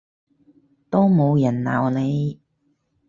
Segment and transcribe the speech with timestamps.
[0.89, 2.41] 都冇人鬧你